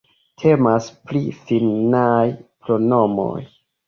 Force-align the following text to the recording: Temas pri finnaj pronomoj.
Temas 0.43 0.85
pri 1.11 1.19
finnaj 1.49 2.23
pronomoj. 2.65 3.37